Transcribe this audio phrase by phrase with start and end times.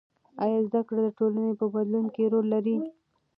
[0.43, 2.77] آیا زده کړه د ټولنې په بدلون کې رول لري؟